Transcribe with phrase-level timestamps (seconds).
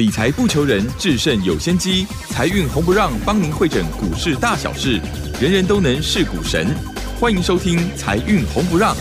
[0.00, 2.06] 理财不求人，制胜有先机。
[2.30, 4.98] 财运红不让，帮您会诊股市大小事，
[5.38, 6.74] 人人都能是股神。
[7.20, 8.96] 欢迎收听《财运红不让》。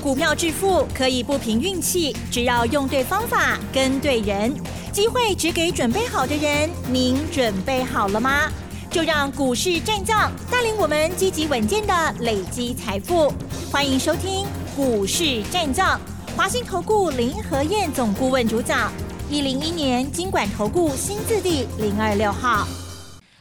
[0.00, 4.54] 股票致富可以不凭运气，只要用对方法、跟对人，
[4.92, 6.70] 机会只给准备好的人。
[6.88, 8.48] 您准备好了吗？
[8.92, 13.34] 就让股市战将带领我们积极稳健的累积财富。
[13.72, 14.44] 欢迎收听
[14.76, 15.98] 《股市战将》，
[16.36, 18.92] 华信投顾林和燕总顾问主讲。
[19.32, 22.68] 一零一年经管投顾新字第零二六号。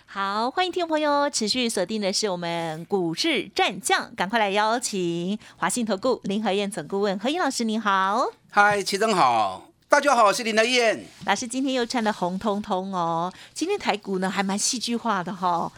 [0.06, 8.26] 好，欢迎听众朋友持续锁定的是我们股市战将，赶快来邀请华信投顾林和燕总顾问何燕老师，您好。
[8.50, 11.06] 嗨，齐总好，大家好，我是林德燕。
[11.26, 15.70] 老师今天又穿的红彤彤哦，今天台股呢还蛮戏剧化的哈、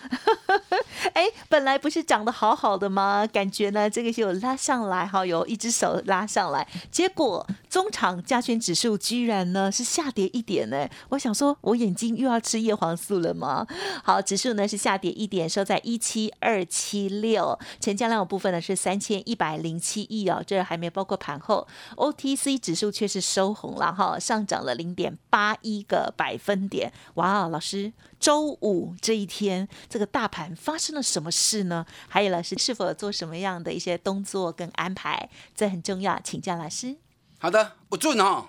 [1.14, 3.28] 哎，本来不是长得好好的吗？
[3.34, 10.88] 感觉呢这个就有拉上来哈，有一只手拉上来，结果中场加权指数居然呢是下跌一点呢。
[11.10, 13.66] 我想说，我眼睛又要吃叶黄素了吗？
[14.04, 21.68] 好，指数呢是下跌一点，收在一七二七六，成交量的部分呢是三千一百零七亿哦，这还没包括盘后。
[21.96, 26.94] OTC 指数却是收红了哈，上涨了零点八一个百分点。
[27.16, 31.88] 哇，老师，周五这一天，这个大盘发生了什么事呢？
[32.08, 35.32] 还有老师是否有做什么样的一些动作跟安排？
[35.56, 36.98] 这很重要，请教老师。
[37.44, 38.48] 好的，我准哦。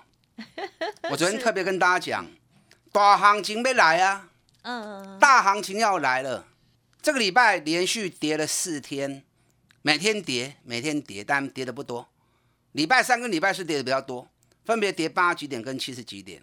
[1.11, 2.25] 我昨天特别跟大家讲，
[2.93, 4.29] 大行情没来啊，
[4.61, 6.47] 嗯，大行情要来了。
[7.01, 9.21] 这个礼拜连续跌了四天，
[9.81, 12.07] 每天跌，每天跌，但跌的不多。
[12.71, 14.29] 礼拜三跟礼拜四跌的比较多，
[14.63, 16.41] 分别跌八几点跟七十几点。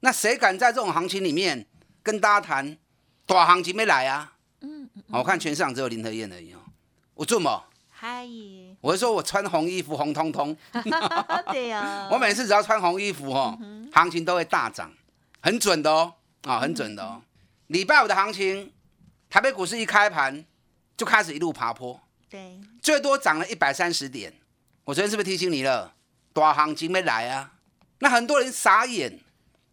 [0.00, 1.64] 那谁敢在这种行情里面
[2.02, 2.76] 跟大家谈
[3.26, 4.32] 大行情没来啊？
[4.62, 6.58] 嗯，我看全市场只有林和燕而已哦。
[7.14, 7.62] 我准哦。
[7.98, 8.28] 嗨，
[8.82, 10.54] 我是说我穿红衣服红彤彤，
[11.50, 13.58] 对呀、 我每次只要穿红衣服哦，
[13.90, 14.92] 行情都会大涨，
[15.40, 17.22] 很准的哦，啊，很准的哦。
[17.68, 18.70] 礼拜五的行情，
[19.30, 20.44] 台北股市一开盘
[20.94, 24.34] 就开始一路爬坡，对，最多涨了一百三十点。
[24.84, 25.94] 我昨天是不是提醒你了？
[26.34, 27.54] 大行情没来啊？
[28.00, 29.18] 那很多人傻眼，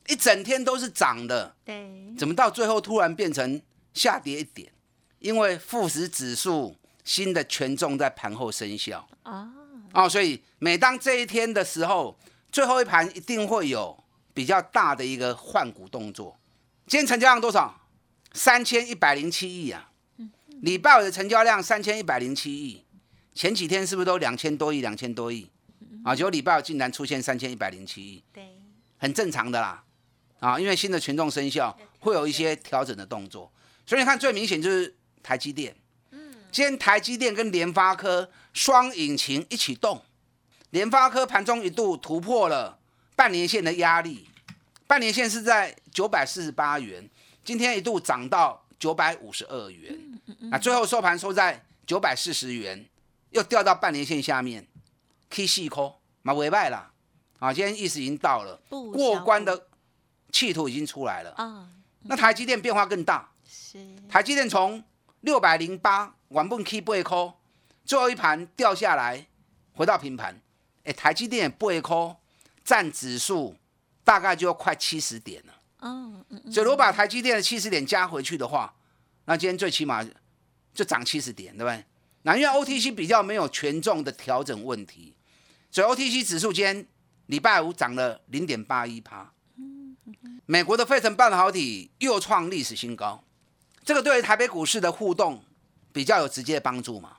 [0.08, 3.62] 一整天都是涨的，对，怎么到最后突然变成
[3.94, 4.72] 下跌一点？
[5.20, 9.08] 因为富时指数新的权重在盘后生效。
[9.24, 9.52] 啊，
[9.94, 12.18] 哦，所以每当这一天的时候，
[12.52, 14.04] 最后一盘一定会有
[14.34, 16.38] 比较大的一个换股动作。
[16.88, 17.82] 今天成交量多少？
[18.34, 19.92] 三千一百零七亿啊！
[20.62, 22.84] 礼拜五的成交量三千一百零七亿，
[23.36, 24.82] 前几天是不是都两千多亿？
[24.82, 25.50] 两千多亿
[26.04, 26.16] 啊！
[26.16, 28.44] 结果礼拜五竟然出现三千一百零七亿，对，
[28.98, 29.84] 很正常的啦。
[30.40, 33.52] 啊，因为新的权重生效，会有一些调整的动作。
[33.86, 35.76] 所以你看，最明显就是台积电。
[36.54, 40.00] 今天台积电跟联发科双引擎一起动，
[40.70, 42.78] 联发科盘中一度突破了
[43.16, 44.30] 半年线的压力，
[44.86, 47.10] 半年线是在九百四十八元，
[47.44, 49.98] 今天一度涨到九百五十二元，
[50.52, 52.86] 那最后收盘收在九百四十元，
[53.32, 54.68] 又掉到半年线下面
[55.32, 56.92] ，K 细抠马尾败啦，
[57.40, 59.66] 啊，今天意思已经到了不过关的
[60.32, 61.68] 企图已经出来了，啊，
[62.04, 64.84] 那台积电变化更大，是，台积电从
[65.22, 67.34] 六百零八原本 K 八块，
[67.86, 69.28] 最后一盘掉下来，
[69.74, 70.42] 回到平盘。
[70.84, 72.18] 哎，台积电八块
[72.66, 73.56] 占指数
[74.04, 75.54] 大概就要快七十点了。
[75.82, 78.74] 嗯嗯所以如果把台积电的七十点加回去的话，
[79.26, 80.04] 那今天最起码
[80.74, 81.86] 就涨七十点，对不对？
[82.24, 85.16] 那因为 OTC 比较没有权重的调整问题，
[85.70, 86.86] 所以 OTC 指数今天
[87.28, 89.32] 礼拜五涨了零点八一趴。
[90.46, 93.24] 美国的费城半导体又创历史新高，
[93.86, 95.44] 这个对于台北股市的互动
[95.94, 97.18] 比较有直接帮助嘛。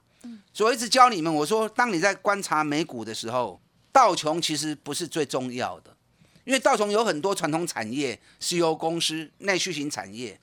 [0.52, 5.96] 所以我一直教你们，我说当你在观察美股的时候，道琼其实不是最重要的。
[6.44, 10.38] 因为道琼有很多传统产业、石油公司、内需型产业，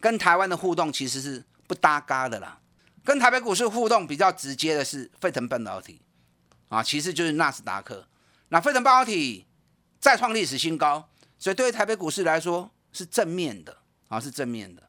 [0.00, 2.58] 跟台湾的互动其实是不搭嘎的啦。
[3.04, 6.00] 跟台北股市互动比较直接的是费腾半导体，
[6.68, 8.06] 啊，其实就是纳斯达克。
[8.48, 9.46] 那费腾半导体
[10.00, 11.08] 再创历史新高，
[11.38, 13.76] 所以对于台北股市来说是正面的，
[14.08, 14.82] 啊，是正面的。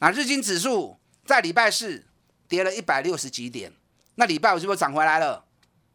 [0.00, 2.04] 那日经指数在礼拜四
[2.48, 3.72] 跌了一百六十几点，
[4.14, 5.44] 那礼拜五是不是涨回来了？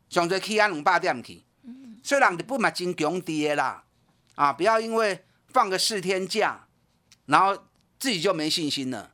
[0.10, 1.44] 上最 K 安两百点去。
[2.04, 3.84] 虽然你不买金强跌啦，
[4.36, 6.68] 啊，不要因为放个四天假，
[7.26, 7.66] 然后
[7.98, 9.12] 自己就没信心了。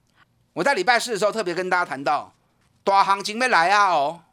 [0.53, 2.35] 我在礼拜四的时候特别跟大家谈到，
[2.83, 4.23] 大行情没来啊哦，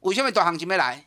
[0.00, 1.06] 为什么大行情没来？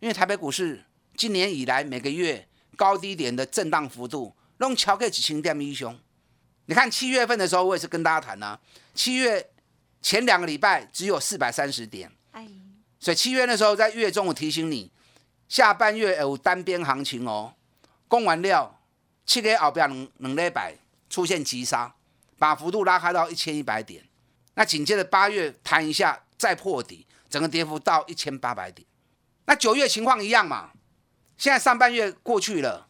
[0.00, 5.98] 因为台北股市今年以来每个月高低点的震荡幅度，弄超过几千点以上。
[6.64, 8.58] 你看七月份的时候，我也是跟大家谈啊，
[8.94, 9.49] 七月
[10.02, 12.48] 前两个礼拜只有四百三十点，哎，
[12.98, 14.90] 所以七月那时候在月中我提醒你，
[15.48, 17.54] 下半月有单边行情哦，
[18.08, 18.80] 供完料
[19.26, 20.74] 七个月后边两两礼拜
[21.08, 21.94] 出现急杀，
[22.38, 24.04] 把幅度拉开到一千一百点。
[24.54, 28.86] 那紧接着八月弹一下再破底，整个跌幅到一千八百点。
[29.46, 30.70] 那九月情况一样嘛？
[31.38, 32.88] 现在上半月过去了，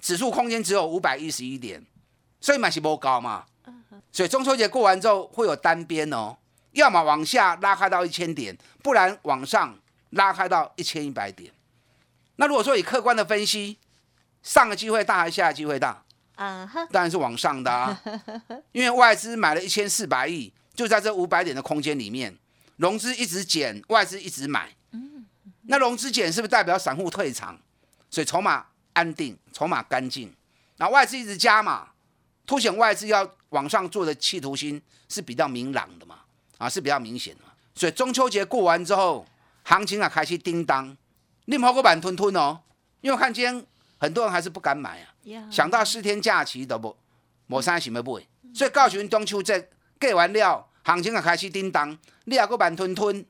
[0.00, 1.84] 指数空间只有五百一十一点，
[2.40, 3.46] 所以买是不高嘛。
[4.10, 6.36] 所以中秋节过完之后会有单边哦，
[6.72, 9.78] 要么往下拉开到一千点，不然往上
[10.10, 11.52] 拉开到一千一百点。
[12.36, 13.78] 那如果说以客观的分析，
[14.42, 16.02] 上个机会大还是下个机会大？
[16.90, 18.00] 当然是往上的啊，
[18.72, 22.36] 因为外资买了一千四百亿，就在这五百点的空间里面，
[22.76, 24.74] 融资一直减，外资一直买。
[25.66, 27.56] 那融资减是不是代表散户退场？
[28.10, 30.34] 所以筹码安定，筹码干净。
[30.78, 31.90] 那外资一直加嘛，
[32.44, 36.18] 凸显外资要往上做的企图心是比较明朗的嘛，
[36.62, 37.40] 啊是比较明显的。
[37.74, 39.26] 所以中秋节过完之后，
[39.64, 40.96] 行情啊开始叮当，
[41.46, 42.60] 你跑个板吞吞哦，
[43.00, 43.66] 因为我看今天
[43.98, 45.08] 很多人还是不敢买啊。
[45.24, 46.96] 呀想到四天假期都无
[47.48, 48.22] 无啥想要买，
[48.54, 49.68] 所以告诉恁中秋节
[49.98, 53.24] 过完了，行情啊开始叮当，你啊个慢吞吞，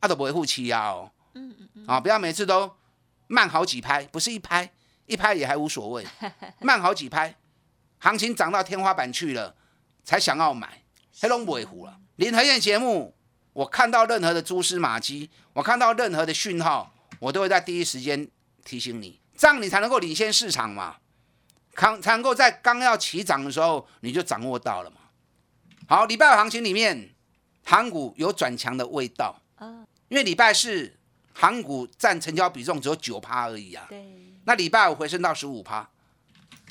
[0.00, 1.10] 啊都不会付气啊哦。
[1.34, 1.84] 嗯嗯嗯。
[1.86, 2.70] 啊，不要每次都
[3.26, 4.70] 慢好几拍，不是一拍，
[5.06, 6.06] 一拍也还无所谓，
[6.60, 7.34] 慢好几拍，
[7.98, 9.54] 行情涨到天花板去了，
[10.04, 10.81] 才想要买，
[11.20, 11.98] 黑龙不会糊了。
[12.16, 13.14] 林和燕节目，
[13.52, 18.28] 我看到任何的蛛丝马迹，我看到任何的讯号，我都会在第一时间
[18.64, 20.96] 提醒你，这样你才能够领先市场嘛。
[21.74, 24.96] 刚才能够在刚要起涨的时候，你就掌握到了嘛。
[25.88, 27.10] 好，礼拜五行情里面，
[27.64, 30.94] 韩股有转强的味道，啊，因为礼拜四
[31.32, 33.86] 韩股占成交比重只有九趴而已啊。
[33.88, 34.04] 对，
[34.44, 35.88] 那礼拜五回升到十五趴，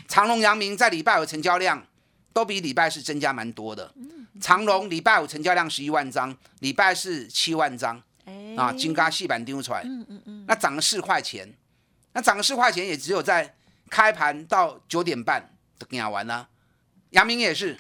[0.08, 1.84] 长隆、阳明在礼拜五成交量
[2.32, 3.92] 都比礼拜四增加蛮多的。
[4.42, 11.54] 长隆礼拜五成交量十一万张，礼拜四七万张哎啊，金嘎细板丢出来，嗯嗯嗯，那涨了四块钱，
[12.14, 13.56] 那涨了四块钱也只有在
[13.90, 16.50] 开盘到九点半都给完了。
[17.12, 17.78] 阳明也是，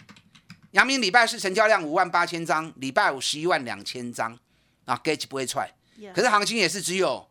[0.72, 4.38] 阳明礼拜四成交量五万八千张，礼拜五十一万两千张
[4.86, 5.74] 啊，gauge 不会出来，
[6.14, 7.28] 可是行情也是只有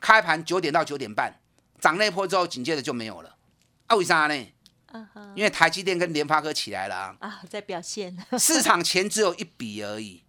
[0.00, 1.40] 开盘九点到九点半，
[1.80, 3.34] 涨那波之后，紧接着就没有了。
[3.86, 4.52] 啊，为啥呢？
[5.34, 10.24] 因为台积电跟联发科起来了啊，啊，在表现， 市场钱只有一笔而已。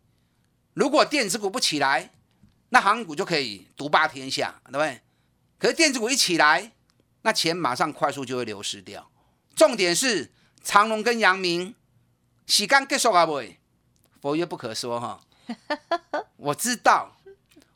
[0.74, 2.12] 如果电子股不起来，
[2.70, 5.02] 那航股就可以独霸天下，对不对？
[5.58, 6.72] 可是电子股一起来，
[7.22, 9.10] 那钱马上快速就会流失掉。
[9.56, 10.32] 重点是
[10.62, 11.74] 长隆跟阳明，
[12.46, 13.42] 洗干结束啊不？
[14.22, 15.22] 佛曰不可说哈。
[16.38, 17.18] 我知道，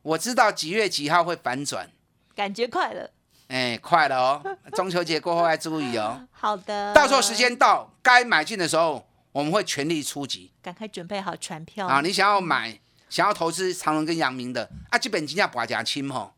[0.01, 1.91] 我知道几月几号会反转，
[2.35, 3.11] 感觉快了，
[3.49, 4.57] 哎，快了哦。
[4.73, 6.25] 中秋节过后要注意哦。
[6.31, 10.51] 好的，到时候时间到，该买进的时候，我们会全力出击。
[10.61, 12.79] 赶快准备好船票啊，你想要买、
[13.09, 16.33] 想要投资长隆跟阳明的啊，基本金价拔加轻吼。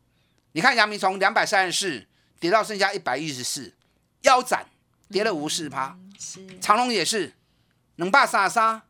[0.52, 2.06] 你看阳明从两百三十四
[2.40, 3.74] 跌到剩下一百一十四，
[4.22, 4.66] 腰斩
[5.10, 5.96] 跌了五十趴。
[6.18, 7.34] 是长隆也是
[7.96, 8.80] 两百三十三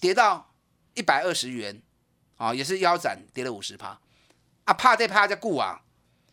[0.00, 0.50] 跌到
[0.94, 1.82] 一百二十元，
[2.36, 3.98] 啊，也是腰斩跌了五十趴。
[4.64, 5.82] 啊，怕这怕这顾啊，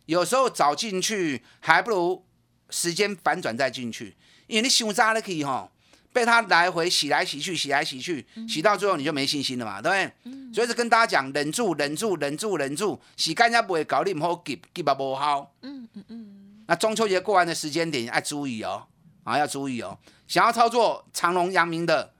[0.05, 2.25] 有时候早进去还不如
[2.69, 4.15] 时间反转再进去，
[4.47, 5.69] 因为你想扎了可以哈。
[6.11, 10.53] 被他来回洗来洗去，洗来洗去，洗到最后你就没信心了嘛，对不对？
[10.53, 15.51] 所以是跟大家讲，忍住，忍住，忍住，忍住，洗干净不会搞，你唔好急，急啊不好。
[15.63, 18.85] 嗯嗯嗯，那中秋节过完的时间点要注意哦，
[19.23, 19.97] 啊要注意哦。
[20.27, 22.13] 想要操作长隆、阳明的，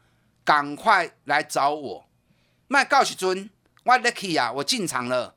[0.44, 2.10] 赶快来找我。
[2.68, 3.48] 卖告诉尊，
[3.84, 5.36] 我 lucky 啊，我进场了，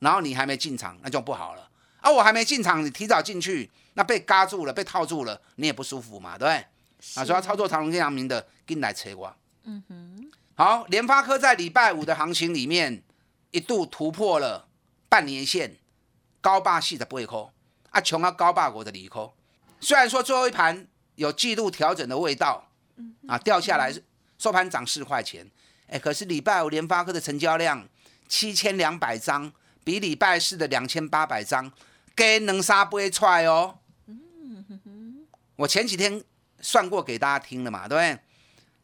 [0.00, 1.65] 然后你还没进场，那就不好了。
[2.00, 6.56] 啊，我还没进场，你提早进去，那被嘎住了，被套住了，你也不舒服嘛，对不对？
[7.14, 9.36] 啊，所以要操作长隆跟阳明的，跟来扯我。
[9.64, 13.02] 嗯哼，好，联发科在礼拜五的行情里面
[13.50, 14.68] 一度突破了
[15.08, 15.76] 半年线，
[16.40, 17.52] 高霸系的不会扣
[17.90, 19.34] 啊，穷啊高霸国的离扣。
[19.80, 20.86] 虽然说最后一盘
[21.16, 22.68] 有季度调整的味道，
[23.26, 23.94] 啊掉下来
[24.38, 25.50] 收盘涨四块钱，
[25.88, 27.86] 哎，可是礼拜五联发科的成交量
[28.28, 29.52] 七千两百张，
[29.86, 31.70] 比礼拜四的两千八百张
[32.12, 33.78] 跟能杀不会出来哦。
[35.54, 36.24] 我前几天
[36.60, 38.18] 算过给大家听了嘛，对不对？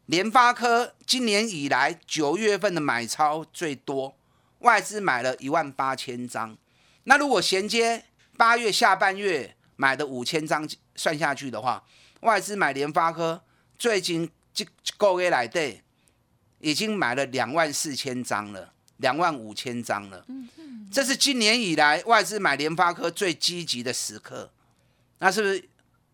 [0.06, 4.16] 联发科今年以来九月份的买超最多，
[4.61, 6.56] 外资买了一万八千张。
[7.02, 8.04] 那如果衔接
[8.37, 11.82] 八月下半月买的五千张算下去的话，
[12.21, 13.42] 外资买联发科
[13.76, 14.64] 最近这
[14.97, 15.80] 个月来的
[16.61, 20.25] 已经买了两万四千张了，两万五千张了。
[20.90, 24.50] 这是今年以来外资买联发科最积极的时刻。
[25.18, 25.68] 那是不是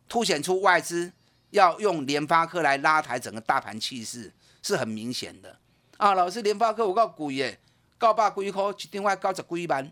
[0.09, 1.13] 凸显出外资
[1.51, 5.57] 要用联发科来拉抬整个大盘气势，是很明显的
[5.97, 6.15] 啊！
[6.15, 7.59] 老师，联发科我告贵耶，
[7.97, 9.91] 告八几块，一定外高十几万。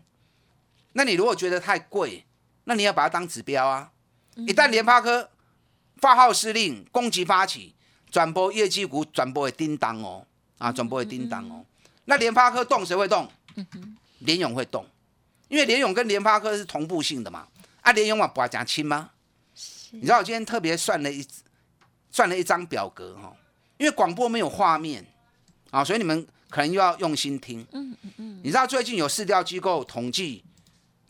[0.93, 2.25] 那你如果觉得太贵，
[2.65, 3.91] 那你要把它当指标啊！
[4.35, 5.29] 一旦联发科
[5.97, 7.73] 发号施令，攻击发起，
[8.11, 10.25] 转播业绩股，转播会叮当哦，
[10.59, 11.65] 啊，转播会叮当哦。
[12.09, 13.29] 那联发科动谁会动？
[14.19, 14.85] 联勇会动，
[15.49, 17.47] 因为联勇跟联发科是同步性的嘛。
[17.81, 19.11] 啊，联勇嘛不要讲亲吗？
[19.91, 21.25] 你知道我今天特别算了一
[22.09, 23.35] 算了一张表格哈，
[23.77, 25.05] 因为广播没有画面
[25.71, 27.65] 啊，所以你们可能又要用心听。
[27.73, 28.39] 嗯嗯嗯。
[28.43, 30.43] 你知道最近有市调机构统计，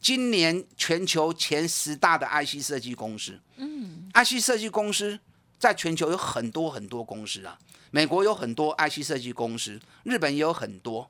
[0.02, 5.20] 今年全球前十大的 IC 设计公司，嗯，IC 设计公司
[5.60, 7.58] 在全球有很多很多公司啊，
[7.98, 11.10] 美国有很多 IC 设计公司，日本也有很多，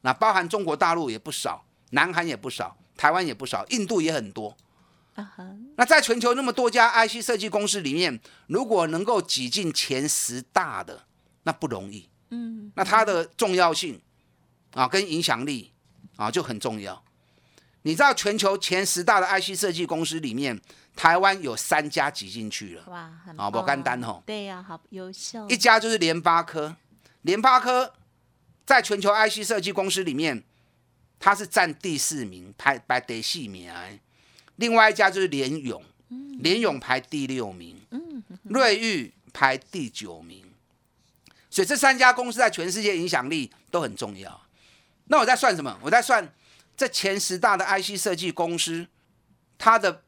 [0.00, 4.56] 那包含中国大陆也不少，南韩也不少，台湾也不少，印度也很多。
[5.76, 11.04] 那在全球那么多家 IC 设计公司里面，如果能够挤进前十大的，
[11.42, 12.08] 那不容易。
[12.30, 14.00] 嗯，那它的重要性
[14.72, 15.70] 啊，跟影响力
[16.16, 17.04] 啊就很重要。
[17.82, 20.60] 你知道全球前十大的 IC 设计公司里面，
[20.94, 22.84] 台湾有三家挤进去了。
[22.88, 24.22] 哇，很啊，不干单吼。
[24.24, 25.48] 对呀，好优秀。
[25.48, 26.76] 一家就是联发科，
[27.22, 27.92] 联发科
[28.64, 30.44] 在全球 IC 设计公司里面，
[31.18, 33.70] 它是占第四名，排排第四名。
[34.56, 35.82] 另外一家就是联勇，
[36.38, 37.80] 联勇排第六名，
[38.44, 40.44] 瑞昱排第九名，
[41.50, 44.40] 所以这三家公司在全世界影响力都很重要。
[45.06, 45.76] 那我在算什么？
[45.82, 46.32] 我在算
[46.76, 48.86] 这前十大的 IC 设计公司，
[49.58, 50.02] 它的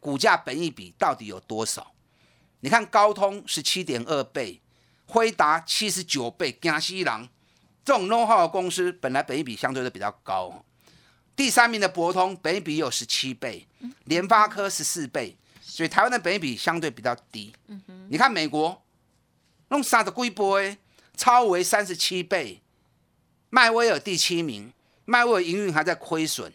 [0.00, 1.92] 股价本益比到底有多少？
[2.60, 4.60] 你看高通十七点二倍，
[5.06, 7.28] 辉达七十九倍，江西郎
[7.84, 10.64] 这种 know how 的公司，本来本益比相对都比较高。
[11.36, 13.66] 第三名的博通，本益比有十七倍，
[14.04, 17.52] 联发科十四倍，所以台湾的本益比相对比较低。
[18.08, 18.82] 你看美国，
[19.68, 20.78] 弄三十几倍，
[21.16, 22.62] 超为三十七倍。
[23.50, 24.72] 迈威尔第七名，
[25.04, 26.52] 迈威尔营运还在亏损，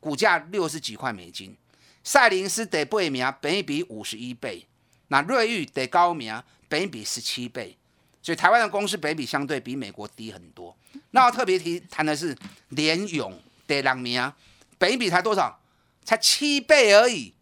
[0.00, 1.56] 股价六十几块美金。
[2.02, 4.66] 赛灵思得八名，本益比五十一倍。
[5.08, 7.76] 那瑞昱得高名，本益比十七倍。
[8.22, 10.76] 所以台湾的公司本比相对比美国低很多。
[11.10, 12.36] 那特别提谈的是
[12.68, 13.40] 联勇。
[13.68, 14.32] 得两名，
[14.78, 15.60] 本比才多少？
[16.02, 17.34] 才七倍而已，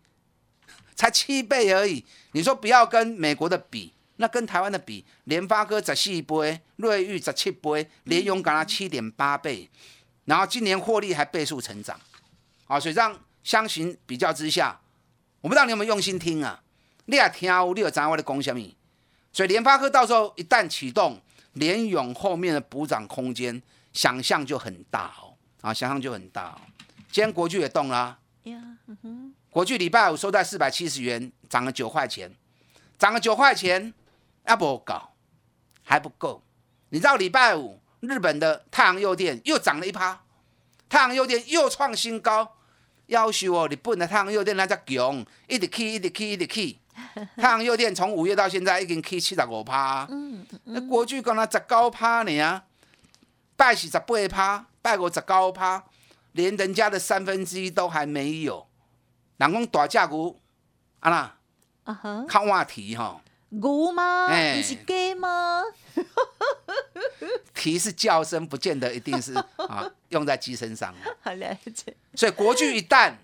[0.96, 2.04] 才七倍而已。
[2.32, 9.70] 你说不要跟美国的比，那跟台湾的比，联发科十四倍，瑞昱十七倍，联勇干了七点八倍，
[10.26, 11.98] 然后今年获利还倍数成长。
[12.66, 14.78] 啊，所以这样相形比较之下，
[15.40, 16.62] 我不知道你有没有用心听啊？
[17.06, 18.60] 你也听，你有掌握的功什么？
[19.32, 21.20] 所以联发科到时候一旦启动，
[21.52, 25.34] 联勇后面的补涨空间，想象就很大哦。
[25.60, 26.60] 啊，想象就很大。
[27.10, 28.18] 今天国巨也动了，
[29.48, 32.34] 国巨礼拜五收在四百七十元，涨了九块钱，
[32.98, 33.94] 涨了九块钱，
[34.44, 35.12] 啊不搞
[35.84, 36.42] 还不够。
[36.88, 40.20] 你知道礼拜五日本的太阳诱电又涨了一趴，
[40.88, 42.56] 太阳诱电又创新高，
[43.06, 46.78] 要求哦，日本的太阳诱电那只强，一直起，一直起，一直起。
[47.36, 50.08] 太阳诱电从五月到现在已经起七十五趴，
[50.64, 52.64] 那国巨讲了十九趴呢啊，
[53.56, 54.66] 拜是十八趴。
[54.86, 55.82] 拜五十九趴，
[56.30, 58.68] 连人家的三分之一都还没有。
[59.36, 60.40] 人讲大价股，
[61.00, 61.38] 啊啦，
[61.82, 63.20] 啊哈，看话题哈，
[63.60, 64.26] 牛吗？
[64.26, 65.62] 哎，是鸡吗？
[67.54, 69.34] 题是叫声，不见得一定是
[69.68, 70.94] 啊，用在鸡身上。
[71.20, 71.94] 好了解。
[72.14, 73.14] 所以国剧一旦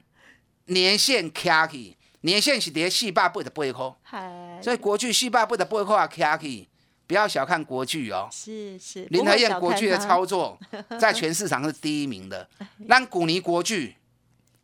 [0.67, 6.69] 年限卡起，年限是跌四百八的八块，所以国剧四百八的八块啊卡起。
[7.05, 10.59] 不要小看国巨哦，是是，林和燕国巨的操作
[10.99, 12.49] 在全市场是第一名的。
[12.89, 13.97] 咱古尼国巨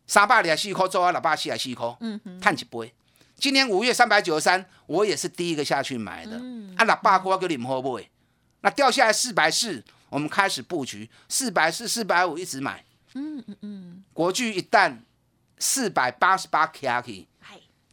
[0.07, 2.91] 三百二四块做啊，六百四啊四块，嗯哼，探一杯。
[3.39, 7.99] 今年五月三百九十三，我也是第一个下去买的，嗯啊，六百块给你们喝不？
[8.61, 12.83] 那掉下来四百四，我们开始布局四百四、四百五一直买。
[13.13, 14.97] 嗯嗯嗯，国巨一旦
[15.57, 17.27] 四百八十八 K。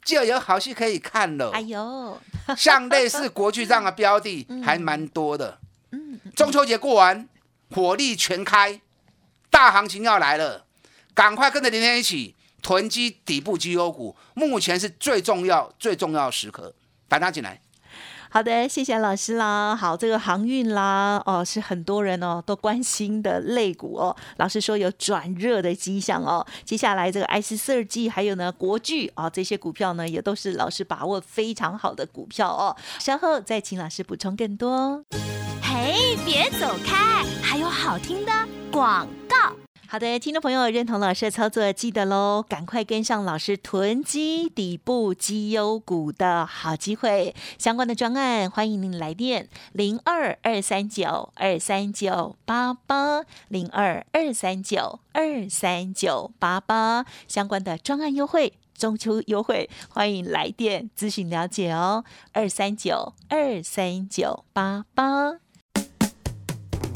[0.05, 1.51] 就有好戏可以看了。
[1.51, 2.21] 哎呦，
[2.57, 5.59] 像类似国巨这样的标的 还蛮多的。
[5.91, 7.29] 嗯，中秋节过完，
[7.73, 8.81] 火力全开，
[9.51, 10.65] 大行情要来了，
[11.13, 12.36] 赶快跟着林天一起
[12.67, 16.75] 囤积底部绩优股，目前是最重要、最重要的时刻，
[17.07, 17.61] 把它进来。
[18.29, 19.77] 好的，谢谢老师啦。
[19.77, 24.17] 好，这个航运啦，哦，是很多人哦都关心的类股哦。
[24.39, 26.45] 老师说有转热的迹象哦。
[26.65, 32.77] 接下来这个 IC 设计还有呢国巨啊这些股票呢，也都是老师把握非常好的股票哦。
[32.99, 35.05] 稍后再请老师补充更多。
[35.63, 38.33] 嘿，别走开，还有好听的
[38.73, 39.55] 广告。
[39.89, 47.35] 好的，听众朋友认同老师的操作，记得喽，赶快跟上老师囤积底部绩优股的好机会。
[47.57, 58.55] 相关的专案，欢迎您来电零二二三九二三九八八零二二三九二三九八八，相关的专案优惠。
[58.77, 65.46] 中秋优惠，欢迎来电咨询了解哦，二三九二三九八八。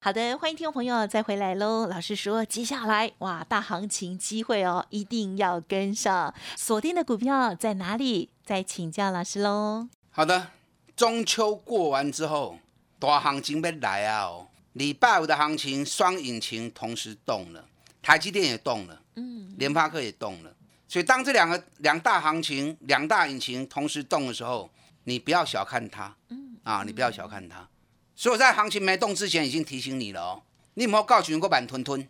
[0.00, 1.88] 好的，欢迎听众朋友再回来喽。
[1.88, 6.32] 老师说，接下来哇，大行情机会哦，一定要跟上。
[6.56, 8.30] 锁定的股票在哪里？
[8.44, 9.88] 再请教老师喽。
[10.10, 10.52] 好的，
[10.94, 12.60] 中秋过完之后，
[13.00, 14.26] 大行情要来啊！
[14.26, 17.64] 哦，礼拜五的行情双引擎同时动了，
[18.00, 20.54] 台积电也动了，嗯，联发科也动了。
[20.86, 24.70] 所以当这两个两大行情、两大引擎同时动的时候，
[25.04, 27.68] 你不要小看它，嗯啊，你不要小看它。
[28.18, 30.42] 所以我在行情没动之前已经提醒你了哦，
[30.74, 32.04] 你有没有告诉你过板吞吞？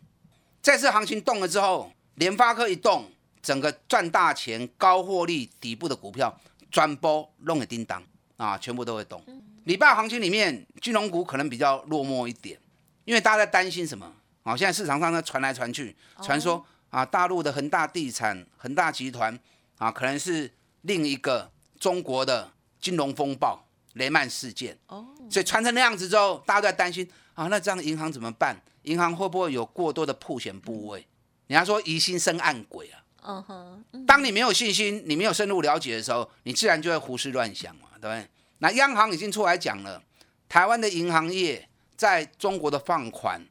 [0.62, 3.10] 这次行情动了之后，联发科一动，
[3.42, 6.34] 整个赚大钱、高获利、底部的股票
[6.70, 8.02] 转波弄个叮当
[8.38, 9.22] 啊，全部都会动。
[9.64, 12.58] 礼拜行情里面，金融股可能比较落寞一点，
[13.04, 14.10] 因为大家在担心什么？
[14.44, 19.38] 啊，现在市场上呢传来传去，传说啊，大陆的恒大地产、恒大集团
[19.76, 20.50] 啊，可能是
[20.80, 22.50] 另一个中国的
[22.80, 23.67] 金融风暴。
[23.98, 28.58] 雷曼事件哦，所以传成那样子之后，大家都在担心啊，那这样银行怎么办？
[28.82, 31.06] 银行会不会有过多的破险部位？
[31.46, 33.02] 人家说疑心生暗鬼啊。
[33.22, 38.26] 嗯哼，当你没有信心，你没有深入了解的时候，你自然就会胡思乱想嘛，对不对？
[38.58, 40.02] 那央行已经出来讲了，
[40.48, 43.44] 台湾的银行业在中国的放款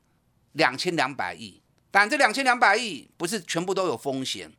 [0.54, 1.62] 两千两百亿，
[1.92, 4.52] 但这两千两百亿不是全部都有风险，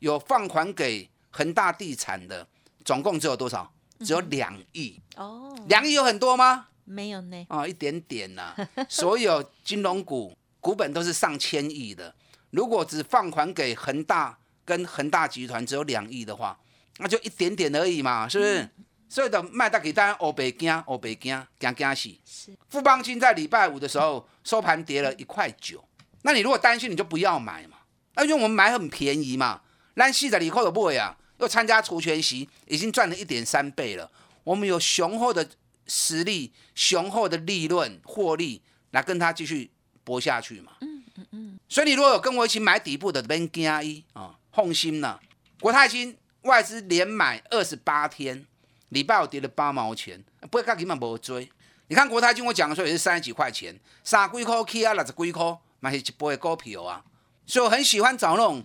[0.00, 2.46] 有放款给恒大地产的，
[2.84, 3.70] 总共只有多少？
[4.00, 6.68] 只有两亿哦，两亿有很多吗？
[6.84, 8.54] 没有呢，啊，一点点呐。
[8.88, 12.14] 所有金融股股本都是上千亿的，
[12.50, 16.58] 如果只放款给恒大跟恒大集团只有两亿的话，
[16.98, 18.68] 那就一点点而已嘛，是不是？
[19.08, 22.10] 所以的卖大给大家，欧北惊，欧北惊，惊惊死。
[22.24, 25.82] 是富邦金在礼拜五的时候收盘跌了一块九，
[26.22, 27.76] 那你如果担心，你就不要买嘛。
[28.16, 29.60] 那因为我们买很便宜嘛，
[29.94, 31.16] 咱四十二块都不会啊。
[31.38, 34.10] 又参加除权息，已经赚了一点三倍了。
[34.44, 35.48] 我们有雄厚的
[35.86, 39.70] 实力、雄厚的利润获利来跟他继续
[40.04, 40.72] 搏下去嘛。
[40.80, 41.58] 嗯嗯嗯。
[41.68, 45.18] 所以你如果有跟我一起买底部的 Ben 加一啊，放心呐。
[45.60, 48.46] 国泰金外资连买二十八天，
[48.90, 51.50] 礼拜五跌了八毛钱，不会根本不追。
[51.88, 57.02] 你看国泰金，我讲的时候也是三十几块钱，三几块 K 啊，六十几块，买是一波的股票啊。
[57.46, 58.64] 所以我很喜欢找那种。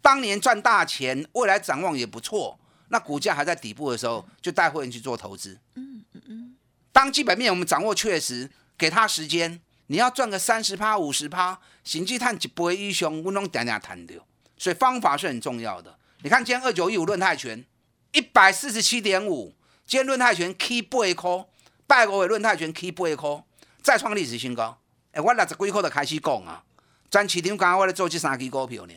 [0.00, 2.58] 当年赚大钱，未来展望也不错。
[2.88, 5.58] 那股价还在底部的时候，就带会员去做投资。
[5.74, 6.56] 嗯嗯嗯。
[6.90, 14.26] 当基本面我们掌握确实，给他时间，你要赚个三十趴、五十趴，行迹探一倍英雄，我拢点点谈掉。
[14.56, 15.98] 所以方法是很重要的。
[16.22, 17.64] 你看今天二九一五论泰拳
[18.12, 19.54] 一百四十七点五，
[19.86, 21.46] 今天论泰拳 K 八颗，
[21.86, 23.44] 拜国伟论泰拳 K 八颗，
[23.82, 24.78] 再创历史新高。
[25.12, 26.64] 哎，我六十几颗就开始讲啊，
[27.10, 28.94] 全市场刚刚我咧做这三支股票呢。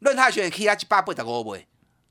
[0.00, 1.66] 论泰选起啊一百八十五倍，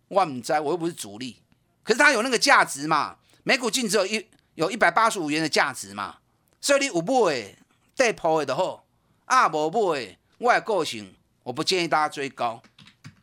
[0.07, 1.43] 我唔知，我又不是主力，
[1.83, 3.17] 可是它有那个价值嘛？
[3.43, 6.17] 每股净值有一有一百八十五元的价值嘛？
[6.61, 7.55] 所以你有买，
[7.95, 8.85] 带破的就好，
[9.25, 12.61] 啊无买，我的个性，我不建议大家追高。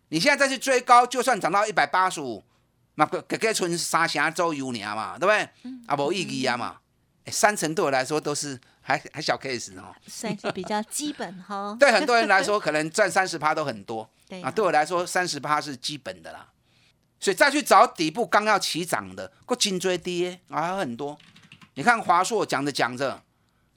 [0.08, 2.42] 你现在再去追高，就算涨到一百八十五，
[2.94, 5.72] 那个给给存三成左右年嘛，对不对？
[5.86, 6.78] 啊无意义啊嘛，
[7.26, 11.76] 三成对我来说都是还还小 case 哦，算是比较基本哈。
[11.80, 14.08] 对很多人来说，可能赚三十趴都很多。
[14.42, 16.52] 啊，对我来说，三十八是基本的啦，
[17.20, 21.16] 所以再去找底部刚要起涨的，个颈椎跌啊，还有很多。
[21.74, 23.22] 你看华硕讲着讲着，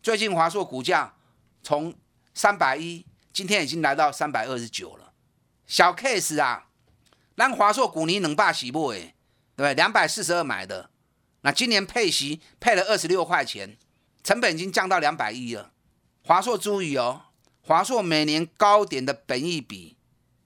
[0.01, 1.13] 最近华硕股价
[1.61, 1.93] 从
[2.33, 5.13] 三百一，今天已经来到三百二十九了。
[5.67, 6.69] 小 case 啊，
[7.35, 8.87] 让华硕股你能霸起不？
[8.87, 8.99] 哎，
[9.55, 9.73] 对不对？
[9.75, 10.89] 两百四十二买的，
[11.41, 13.77] 那今年配息配了二十六块钱，
[14.23, 15.71] 成本已经降到两百一了。
[16.23, 17.25] 华硕注意哦，
[17.61, 19.95] 华硕每年高点的本益比。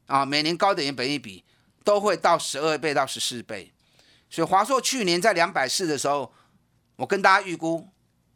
[0.05, 1.43] 啊，每年高点的本益比
[1.83, 3.71] 都会到十二倍到十四倍，
[4.29, 6.31] 所以华硕去年在两百四的时候，
[6.95, 7.87] 我跟大家预估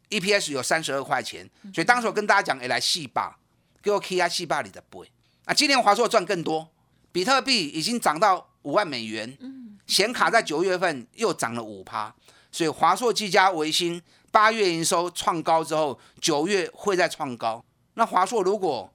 [0.10, 3.38] EPS 有三十二块钱，所以当时我跟大家讲，哎，来细霸，
[3.82, 5.08] 给我 K I 细霸里的 boy。
[5.46, 6.70] 啊，今年华硕赚更多，
[7.12, 9.38] 比特币已经涨到五万美元，
[9.86, 12.14] 显卡在九月份又涨了五趴，
[12.52, 14.02] 所以华硕、技嘉、维星
[14.32, 17.64] 八月营收创高之后，九月会再创高。
[17.94, 18.94] 那华硕如果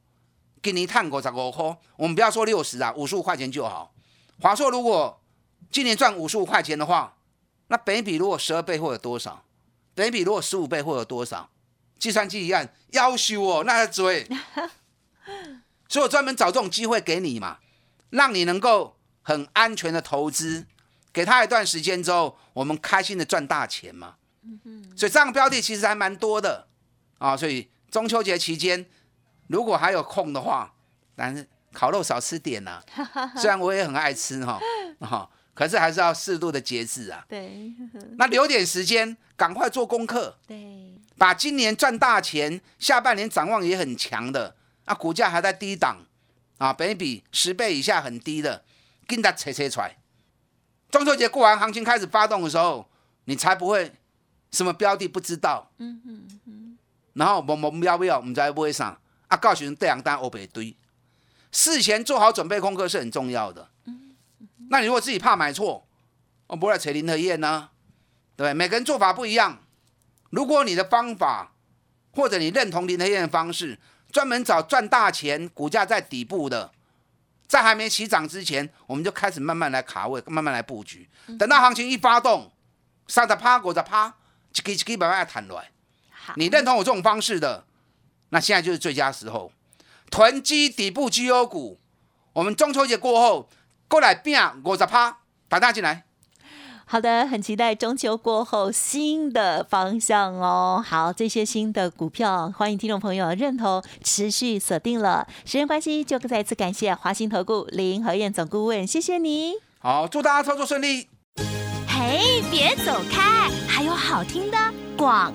[0.62, 3.92] 给你探过十五块，我们不要说六十啊，五十五块钱就好。
[4.40, 5.20] 华硕如果
[5.70, 7.16] 今年赚五十五块钱的话，
[7.66, 9.44] 那北比如果十二倍会有多少？
[9.94, 11.50] 北比如果十五倍会有多少？
[11.98, 14.26] 计算机一样，要求哦那追，
[15.88, 17.58] 所以我专门找这种机会给你嘛，
[18.10, 20.66] 让你能够很安全的投资，
[21.12, 24.16] 给他一段时间之后，我们开心的赚大钱嘛。
[24.96, 26.66] 所以这样的标的其实还蛮多的
[27.18, 27.36] 啊。
[27.36, 28.84] 所以中秋节期间，
[29.52, 30.72] 如果还有空的话，
[31.14, 32.82] 但是烤肉少吃点呐、
[33.36, 34.58] 虽然我也很爱吃哈，
[35.00, 37.22] 哈，可是还是要适度的节制啊。
[37.28, 37.70] 对。
[38.16, 45.98] 那留点时间，赶快做功课，对，把今年赚大钱，下半年展望也很强的，啊，股价还在低档，
[46.56, 48.64] 啊，本益比十倍以下很低的，
[49.06, 49.98] 跟它扯扯出来。
[50.90, 52.88] 中秋节过完，行情开始发动的时候，
[53.24, 53.92] 你才不会
[54.50, 56.78] 什么标的不知道，嗯嗯嗯，
[57.14, 58.98] 然后懵懵标标，我们在买上，
[59.32, 60.76] 啊，告诉人对两单欧北堆，
[61.50, 63.66] 事前做好准备功课是很重要的。
[64.68, 65.88] 那你如果自己怕买错，
[66.48, 67.70] 我不会来扯林和燕呢，
[68.36, 68.52] 对？
[68.52, 69.62] 每个人做法不一样。
[70.28, 71.54] 如果你的方法
[72.14, 73.78] 或者你认同林和燕的方式，
[74.10, 76.70] 专门找赚大钱、股价在底部的，
[77.46, 81.08] 在还没起涨之前，我们就开始慢慢来卡位，慢慢来布局。
[81.38, 82.52] 等到行情一发动，
[83.08, 84.14] 三十趴、五十趴，
[84.54, 85.70] 一个一个慢慢来弹来。
[86.10, 87.64] 好，你认同我这种方式的，
[88.32, 89.52] 那现在就是最佳时候，
[90.10, 91.78] 囤积底部绩优股。
[92.32, 93.46] 我们中秋节过后
[93.88, 95.18] 过来变五十趴，
[95.48, 96.04] 打大进来。
[96.86, 100.82] 好的，很期待中秋过后新的方向哦。
[100.84, 105.26] 好，这些新的股票，欢迎听众朋友认同，持续锁定了。
[105.44, 109.56] 时间关系，就再次感谢华兴投顾林和燕总顾问，谢谢你。
[109.78, 111.08] 好，祝大家操作顺利。
[111.86, 114.58] 嘿，别走开，还有好听的
[114.96, 115.32] 广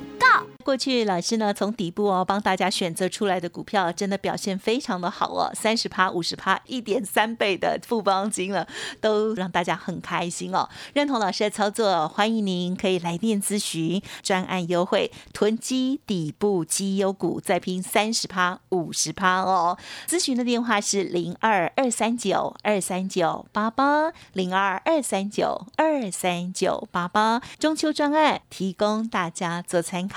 [0.63, 8.67] 过去老师呢从底部哦帮大家选择出来的股票，真的表现非常的好哦，三十趴、五十趴、一点三倍的富邦金了，
[8.99, 10.67] 都让大家很开心哦。
[10.93, 19.77] 认同老师的操作，欢迎您可以来电咨询，专案优惠，囤积底部绩优股，再拼三十趴、五十趴哦。
[20.07, 27.41] 咨询的电话是零二二三九二三九八八零二二三九二三九八八。
[27.57, 30.16] 中秋专案提供大家做参考，